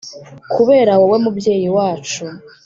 kubera 0.53 0.91
wowe 0.99 1.17
mubyeyi 1.23 1.67
wacu 1.75 2.23